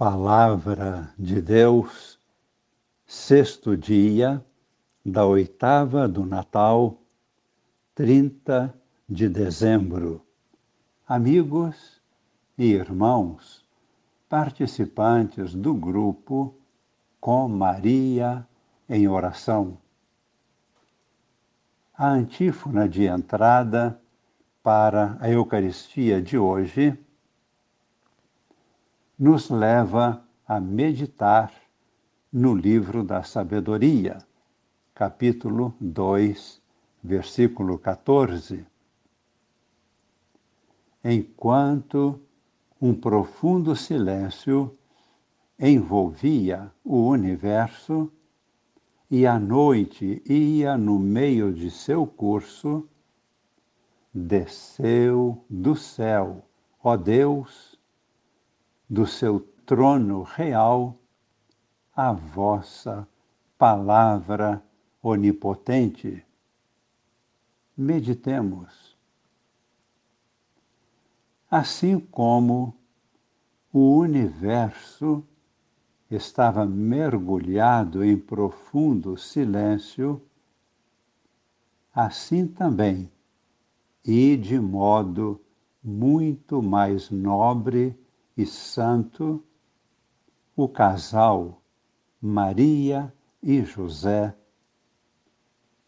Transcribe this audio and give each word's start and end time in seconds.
Palavra 0.00 1.12
de 1.18 1.42
Deus, 1.42 2.18
sexto 3.04 3.76
dia 3.76 4.42
da 5.04 5.26
oitava 5.26 6.08
do 6.08 6.24
Natal, 6.24 6.96
30 7.94 8.74
de 9.06 9.28
dezembro. 9.28 10.24
Amigos 11.06 12.00
e 12.56 12.72
irmãos, 12.72 13.62
participantes 14.26 15.54
do 15.54 15.74
grupo 15.74 16.54
Com 17.20 17.46
Maria 17.46 18.48
em 18.88 19.06
Oração. 19.06 19.76
A 21.92 22.08
antífona 22.08 22.88
de 22.88 23.04
entrada 23.04 24.00
para 24.62 25.18
a 25.20 25.28
Eucaristia 25.28 26.22
de 26.22 26.38
hoje 26.38 26.98
nos 29.20 29.50
leva 29.50 30.24
a 30.48 30.58
meditar 30.58 31.52
no 32.32 32.54
livro 32.54 33.04
da 33.04 33.22
Sabedoria, 33.22 34.16
capítulo 34.94 35.74
2, 35.78 36.62
versículo 37.04 37.78
14. 37.78 38.66
Enquanto 41.04 42.18
um 42.80 42.94
profundo 42.94 43.76
silêncio 43.76 44.74
envolvia 45.58 46.72
o 46.82 47.06
universo 47.06 48.10
e 49.10 49.26
a 49.26 49.38
noite 49.38 50.22
ia 50.24 50.78
no 50.78 50.98
meio 50.98 51.52
de 51.52 51.70
seu 51.70 52.06
curso, 52.06 52.88
desceu 54.14 55.44
do 55.46 55.76
céu, 55.76 56.42
ó 56.82 56.96
Deus, 56.96 57.69
do 58.90 59.06
seu 59.06 59.38
trono 59.64 60.24
real 60.24 60.96
a 61.94 62.12
vossa 62.12 63.06
palavra 63.56 64.60
onipotente. 65.00 66.24
Meditemos. 67.76 68.98
Assim 71.48 72.00
como 72.00 72.74
o 73.72 73.96
universo 73.98 75.24
estava 76.10 76.66
mergulhado 76.66 78.04
em 78.04 78.16
profundo 78.16 79.16
silêncio, 79.16 80.20
assim 81.94 82.44
também, 82.44 83.08
e 84.04 84.36
de 84.36 84.58
modo 84.58 85.40
muito 85.82 86.60
mais 86.60 87.08
nobre 87.08 87.96
e 88.36 88.46
santo, 88.46 89.42
o 90.56 90.68
casal 90.68 91.60
Maria 92.20 93.12
e 93.42 93.62
José 93.62 94.36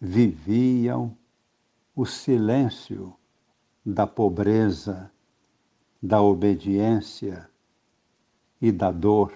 viviam 0.00 1.16
o 1.94 2.04
silêncio 2.04 3.14
da 3.84 4.06
pobreza, 4.06 5.10
da 6.02 6.20
obediência 6.20 7.48
e 8.60 8.72
da 8.72 8.90
dor. 8.90 9.32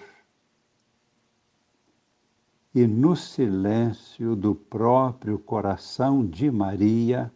E 2.75 2.85
no 2.85 3.15
silêncio 3.15 4.35
do 4.35 4.53
próprio 4.53 5.39
coração 5.39 6.25
de 6.25 6.51
Maria 6.51 7.31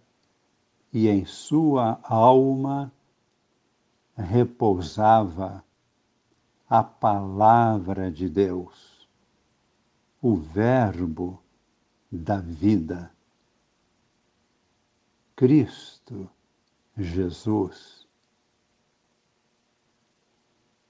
e 0.94 1.09
em 1.09 1.25
sua 1.25 2.00
alma 2.03 2.91
repousava 4.17 5.63
a 6.69 6.83
palavra 6.83 8.11
de 8.11 8.30
Deus, 8.30 9.07
o 10.22 10.35
Verbo 10.35 11.41
da 12.11 12.39
vida. 12.39 13.11
Cristo 15.35 16.29
Jesus. 16.97 18.07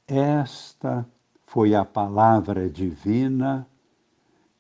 Esta 0.08 1.10
foi 1.48 1.74
a 1.74 1.84
palavra 1.84 2.70
divina 2.70 3.68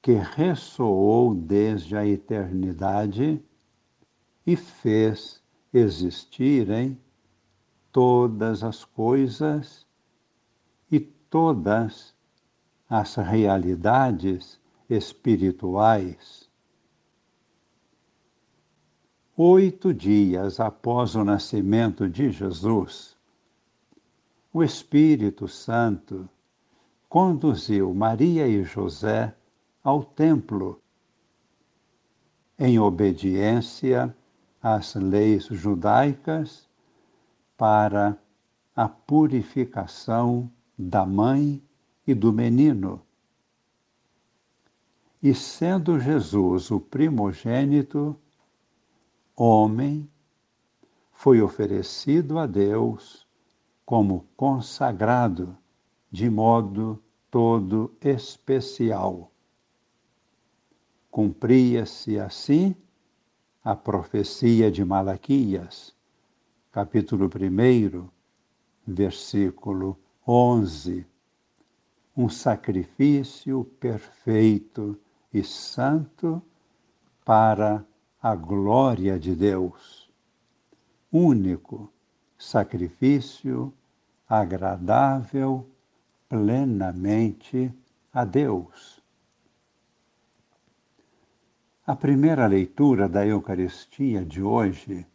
que 0.01 0.13
ressoou 0.13 1.35
desde 1.35 1.95
a 1.95 2.05
eternidade 2.05 3.43
e 4.45 4.55
fez 4.55 5.41
existirem 5.71 6.99
todas 7.95 8.61
as 8.61 8.83
coisas 8.83 9.87
e 10.91 10.99
todas 10.99 12.13
as 12.89 13.15
realidades 13.15 14.59
espirituais. 14.89 16.49
Oito 19.37 19.93
dias 19.93 20.59
após 20.59 21.15
o 21.15 21.23
nascimento 21.23 22.09
de 22.09 22.31
Jesus, 22.31 23.15
o 24.51 24.61
Espírito 24.61 25.47
Santo 25.47 26.27
conduziu 27.07 27.93
Maria 27.93 28.45
e 28.45 28.61
José 28.61 29.33
ao 29.81 30.03
templo, 30.03 30.81
em 32.59 32.77
obediência 32.77 34.13
às 34.61 34.95
leis 34.95 35.45
judaicas 35.45 36.64
para 37.57 38.17
a 38.75 38.89
purificação 38.89 40.51
da 40.77 41.05
mãe 41.05 41.63
e 42.05 42.13
do 42.13 42.33
menino. 42.33 43.01
E 45.23 45.33
sendo 45.33 45.99
Jesus 45.99 46.69
o 46.69 46.79
primogênito, 46.79 48.15
homem, 49.35 50.09
foi 51.11 51.41
oferecido 51.41 52.37
a 52.37 52.45
Deus 52.45 53.25
como 53.85 54.27
consagrado 54.35 55.57
de 56.11 56.29
modo 56.29 57.01
todo 57.31 57.95
especial. 58.01 59.31
Cumpria-se 61.09 62.19
assim 62.19 62.75
a 63.63 63.75
profecia 63.75 64.69
de 64.69 64.83
Malaquias 64.83 65.94
capítulo 66.75 67.29
1, 67.29 68.09
versículo 68.85 69.97
11. 70.27 71.07
Um 72.17 72.27
sacrifício 72.27 73.63
perfeito 73.79 74.99
e 75.33 75.41
santo 75.41 76.43
para 77.23 77.85
a 78.21 78.35
glória 78.35 79.17
de 79.17 79.33
Deus. 79.33 80.11
Único 81.09 81.89
sacrifício 82.37 83.73
agradável 84.27 85.65
plenamente 86.27 87.73
a 88.11 88.25
Deus. 88.25 89.01
A 91.87 91.95
primeira 91.95 92.45
leitura 92.47 93.07
da 93.07 93.25
Eucaristia 93.25 94.25
de 94.25 94.43
hoje 94.43 95.07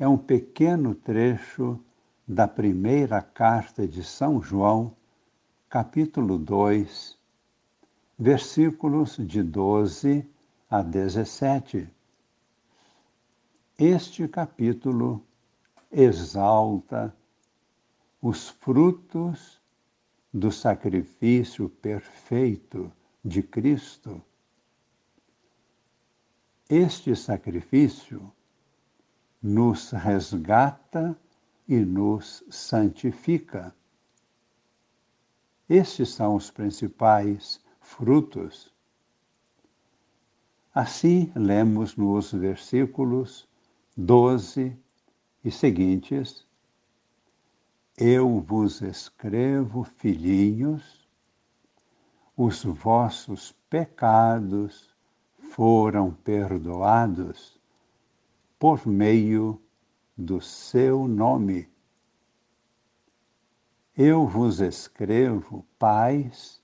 é 0.00 0.08
um 0.08 0.16
pequeno 0.16 0.94
trecho 0.94 1.78
da 2.26 2.48
primeira 2.48 3.20
carta 3.20 3.86
de 3.86 4.02
São 4.02 4.40
João, 4.40 4.96
capítulo 5.68 6.38
2, 6.38 7.18
versículos 8.18 9.18
de 9.18 9.42
12 9.42 10.26
a 10.70 10.80
17. 10.80 11.86
Este 13.78 14.26
capítulo 14.26 15.22
exalta 15.92 17.14
os 18.22 18.48
frutos 18.48 19.60
do 20.32 20.50
sacrifício 20.50 21.68
perfeito 21.68 22.90
de 23.22 23.42
Cristo. 23.42 24.22
Este 26.70 27.14
sacrifício 27.14 28.32
nos 29.42 29.90
resgata 29.90 31.16
e 31.66 31.76
nos 31.76 32.44
santifica. 32.50 33.74
Estes 35.68 36.10
são 36.10 36.34
os 36.34 36.50
principais 36.50 37.60
frutos. 37.80 38.74
Assim, 40.74 41.32
lemos 41.34 41.96
nos 41.96 42.32
versículos 42.32 43.48
12 43.96 44.76
e 45.44 45.50
seguintes: 45.50 46.44
Eu 47.96 48.40
vos 48.40 48.82
escrevo, 48.82 49.84
filhinhos, 49.84 51.08
os 52.36 52.64
vossos 52.64 53.52
pecados 53.68 54.94
foram 55.38 56.12
perdoados 56.12 57.59
por 58.60 58.86
meio 58.86 59.58
do 60.14 60.38
seu 60.38 61.08
nome. 61.08 61.66
Eu 63.96 64.26
vos 64.26 64.60
escrevo, 64.60 65.64
pais, 65.78 66.62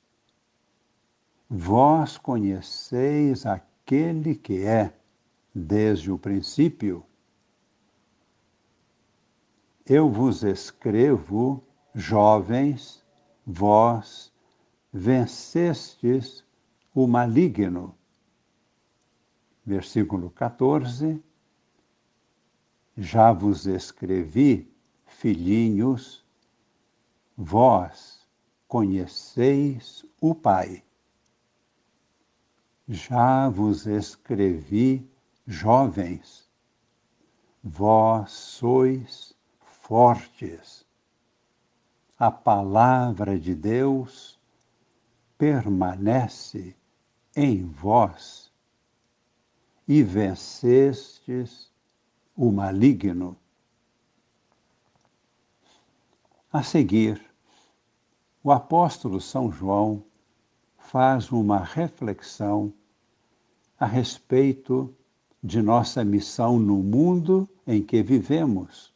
vós 1.48 2.18
conheceis 2.18 3.46
aquele 3.46 4.34
que 4.34 4.62
é 4.62 4.94
desde 5.54 6.12
o 6.12 6.18
princípio. 6.18 7.02
Eu 9.86 10.10
vos 10.10 10.44
escrevo, 10.44 11.64
jovens, 11.94 13.02
vós 13.46 14.30
vencestes 14.92 16.44
o 16.94 17.06
maligno. 17.06 17.96
Versículo 19.64 20.28
14. 20.28 21.24
Já 22.96 23.30
vos 23.30 23.66
escrevi, 23.66 24.74
filhinhos, 25.04 26.24
vós 27.36 28.26
conheceis 28.66 30.02
o 30.18 30.34
Pai. 30.34 30.82
Já 32.88 33.50
vos 33.50 33.86
escrevi, 33.86 35.06
jovens, 35.46 36.48
vós 37.62 38.32
sois 38.32 39.34
fortes. 39.60 40.86
A 42.18 42.30
palavra 42.30 43.38
de 43.38 43.54
Deus 43.54 44.40
permanece 45.36 46.74
em 47.34 47.66
vós 47.66 48.50
e 49.86 50.02
vencestes 50.02 51.70
o 52.36 52.52
maligno. 52.52 53.36
A 56.52 56.62
seguir, 56.62 57.20
o 58.44 58.52
apóstolo 58.52 59.20
São 59.20 59.50
João 59.50 60.04
faz 60.76 61.32
uma 61.32 61.58
reflexão 61.58 62.72
a 63.78 63.86
respeito 63.86 64.94
de 65.42 65.60
nossa 65.62 66.04
missão 66.04 66.58
no 66.58 66.76
mundo 66.76 67.48
em 67.66 67.82
que 67.82 68.02
vivemos. 68.02 68.92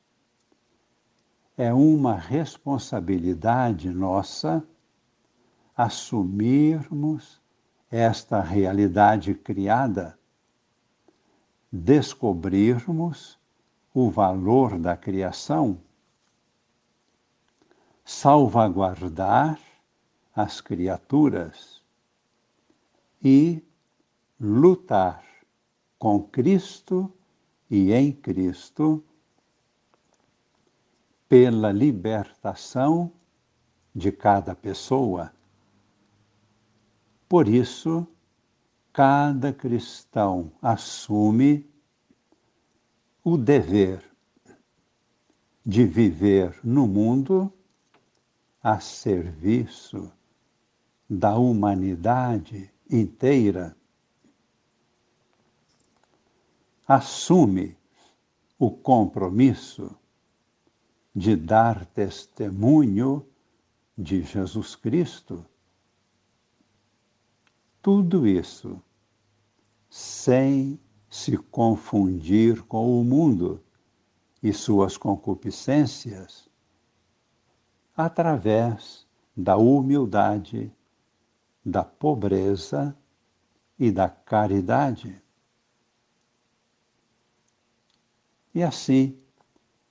É 1.57 1.73
uma 1.73 2.15
responsabilidade 2.15 3.91
nossa 3.91 4.63
assumirmos 5.77 7.41
esta 7.91 8.41
realidade 8.41 9.35
criada, 9.35 10.19
descobrirmos 11.73 13.39
o 13.95 14.11
valor 14.11 14.79
da 14.79 14.97
criação 14.97 15.81
salvaguardar 18.05 19.61
as 20.35 20.61
criaturas 20.61 21.81
e 23.23 23.63
lutar 24.41 25.25
com 25.99 26.21
Cristo 26.23 27.13
e 27.71 27.93
em 27.93 28.11
Cristo 28.11 29.05
pela 31.29 31.71
libertação 31.71 33.13
de 33.95 34.11
cada 34.11 34.57
pessoa. 34.57 35.33
Por 37.29 37.47
isso, 37.47 38.05
cada 39.01 39.51
cristão 39.51 40.53
assume 40.61 41.67
o 43.25 43.39
dever 43.39 44.05
de 45.65 45.87
viver 45.87 46.61
no 46.63 46.87
mundo 46.87 47.51
a 48.63 48.79
serviço 48.79 50.13
da 51.09 51.35
humanidade 51.39 52.71
inteira, 52.91 53.75
assume 56.87 57.79
o 58.59 58.71
compromisso 58.71 59.97
de 61.17 61.37
dar 61.37 61.87
testemunho 61.87 63.27
de 63.97 64.21
Jesus 64.25 64.77
Cristo. 64.77 65.43
Tudo 67.81 68.27
isso 68.27 68.79
sem 69.91 70.79
se 71.11 71.37
confundir 71.37 72.63
com 72.63 73.01
o 73.01 73.05
mundo 73.05 73.61
e 74.41 74.53
suas 74.53 74.97
concupiscências 74.97 76.49
através 77.97 79.07
da 79.37 79.57
humildade, 79.57 80.73
da 81.65 81.85
pobreza 81.85 82.97
e 83.79 83.91
da 83.91 84.09
caridade. 84.09 85.21
E 88.55 88.63
assim 88.63 89.19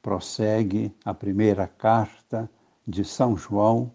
prossegue 0.02 0.96
a 1.04 1.14
primeira 1.14 1.68
carta 1.68 2.50
de 2.88 3.04
São 3.04 3.38
João, 3.38 3.94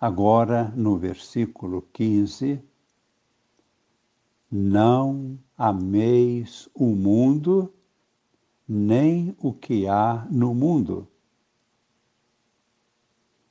agora 0.00 0.72
no 0.76 0.96
versículo 0.96 1.82
15. 1.92 2.62
Não 4.50 5.36
ameis 5.58 6.68
o 6.72 6.86
mundo, 6.86 7.74
nem 8.68 9.36
o 9.40 9.52
que 9.52 9.88
há 9.88 10.24
no 10.30 10.54
mundo. 10.54 11.08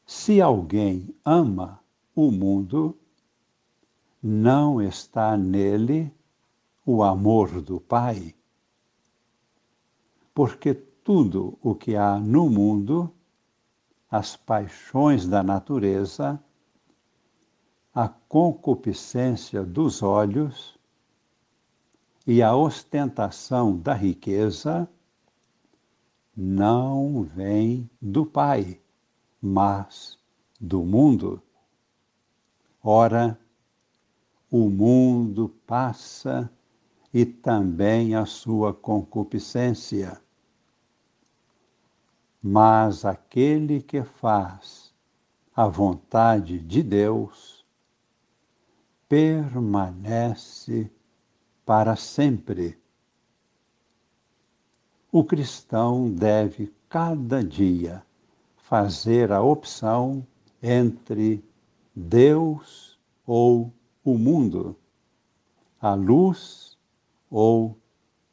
Se 0.05 0.39
alguém 0.39 1.13
ama 1.25 1.83
o 2.15 2.31
mundo, 2.31 2.97
não 4.23 4.81
está 4.81 5.35
nele 5.35 6.13
o 6.85 7.03
amor 7.03 7.61
do 7.61 7.81
Pai. 7.81 8.33
Porque 10.33 10.73
tudo 10.73 11.57
o 11.61 11.75
que 11.75 11.95
há 11.95 12.17
no 12.19 12.49
mundo, 12.49 13.11
as 14.09 14.37
paixões 14.37 15.27
da 15.27 15.43
natureza, 15.43 16.41
a 17.93 18.07
concupiscência 18.07 19.63
dos 19.63 20.01
olhos 20.01 20.74
e 22.25 22.41
a 22.41 22.55
ostentação 22.55 23.77
da 23.77 23.93
riqueza, 23.93 24.89
não 26.35 27.23
vem 27.23 27.89
do 28.01 28.25
Pai 28.25 28.79
mas 29.45 30.17
do 30.59 30.83
mundo. 30.83 31.39
Ora, 32.81 33.39
o 34.49 34.67
mundo 34.69 35.49
passa 35.67 36.51
e 37.13 37.25
também 37.25 38.15
a 38.15 38.25
sua 38.25 38.73
concupiscência. 38.73 40.19
Mas 42.41 43.05
aquele 43.05 43.83
que 43.83 44.03
faz 44.03 44.91
a 45.55 45.67
vontade 45.67 46.59
de 46.59 46.81
Deus 46.81 47.63
permanece 49.07 50.91
para 51.65 51.95
sempre. 51.95 52.77
O 55.11 55.23
cristão 55.23 56.11
deve 56.11 56.73
cada 56.87 57.43
dia 57.43 58.05
fazer 58.57 59.31
a 59.31 59.41
opção 59.41 60.25
entre 60.61 61.43
Deus 61.95 62.99
ou 63.25 63.71
o 64.03 64.17
mundo, 64.17 64.75
a 65.81 65.93
luz 65.93 66.77
ou 67.29 67.77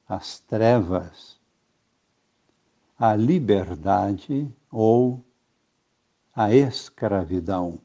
as 0.08 0.40
trevas, 0.40 1.40
a 2.98 3.16
liberdade 3.16 4.52
ou 4.70 5.24
a 6.34 6.52
escravidão. 6.52 7.78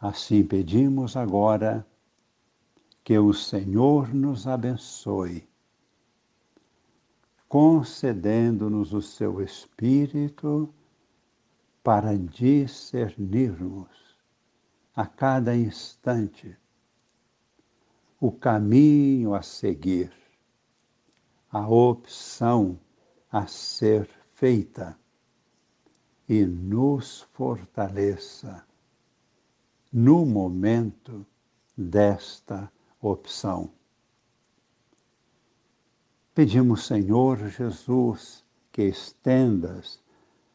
Assim 0.00 0.42
pedimos 0.42 1.16
agora 1.16 1.86
que 3.10 3.18
o 3.18 3.34
Senhor 3.34 4.14
nos 4.14 4.46
abençoe 4.46 5.44
concedendo-nos 7.48 8.92
o 8.92 9.02
seu 9.02 9.42
Espírito 9.42 10.72
para 11.82 12.16
discernirmos 12.16 13.88
a 14.94 15.04
cada 15.06 15.56
instante 15.56 16.56
o 18.20 18.30
caminho 18.30 19.34
a 19.34 19.42
seguir, 19.42 20.12
a 21.50 21.68
opção 21.68 22.78
a 23.28 23.44
ser 23.48 24.08
feita 24.34 24.96
e 26.28 26.46
nos 26.46 27.22
fortaleça 27.32 28.64
no 29.92 30.24
momento 30.24 31.26
desta 31.76 32.70
opção. 33.00 33.70
Pedimos, 36.34 36.86
Senhor 36.86 37.48
Jesus, 37.48 38.44
que 38.72 38.82
estendas 38.82 40.00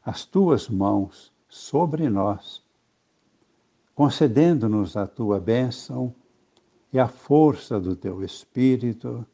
as 0.03 0.25
tuas 0.25 0.69
mãos 0.69 1.33
sobre 1.49 2.09
nós, 2.09 2.63
concedendo-nos 3.93 4.95
a 4.95 5.07
tua 5.07 5.39
bênção 5.39 6.13
e 6.91 6.99
a 6.99 7.07
força 7.07 7.79
do 7.79 7.95
teu 7.95 8.23
Espírito, 8.23 9.25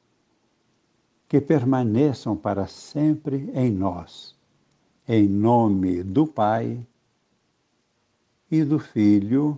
que 1.27 1.39
permaneçam 1.39 2.35
para 2.35 2.67
sempre 2.67 3.49
em 3.53 3.71
nós. 3.71 4.35
Em 5.07 5.27
nome 5.27 6.03
do 6.03 6.27
Pai 6.27 6.85
e 8.49 8.63
do 8.63 8.79
Filho 8.79 9.57